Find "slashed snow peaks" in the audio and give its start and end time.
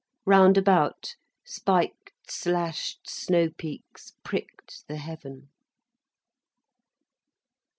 2.27-4.13